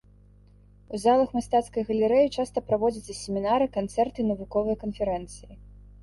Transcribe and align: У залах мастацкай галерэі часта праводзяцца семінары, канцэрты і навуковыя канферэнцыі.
У 0.97 0.99
залах 1.01 1.33
мастацкай 1.37 1.83
галерэі 1.89 2.31
часта 2.43 2.63
праводзяцца 2.69 3.13
семінары, 3.17 3.67
канцэрты 3.77 4.19
і 4.23 4.25
навуковыя 4.31 4.75
канферэнцыі. 4.85 5.53